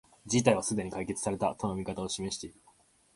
[0.25, 2.59] 事態はすでに解決された、との見方を示している